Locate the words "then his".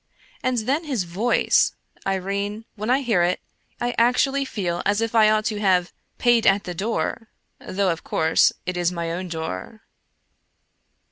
0.57-1.03